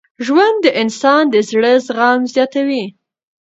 ژوند 0.25 0.57
د 0.63 0.67
انسان 0.81 1.23
د 1.33 1.35
زړه 1.49 1.71
زغم 1.87 2.19
زیاتوي. 2.33 2.85